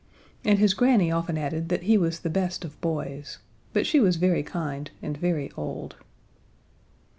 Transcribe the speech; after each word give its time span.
And 0.43 0.57
his 0.57 0.73
granny 0.73 1.11
often 1.11 1.37
added 1.37 1.69
that 1.69 1.83
he 1.83 1.95
was 1.95 2.21
the 2.21 2.29
best 2.31 2.65
of 2.65 2.81
boys. 2.81 3.37
But 3.71 3.85
she 3.85 3.99
was 3.99 4.15
very 4.15 4.41
kind 4.41 4.89
and 4.99 5.15
very 5.15 5.51
old. 5.55 5.95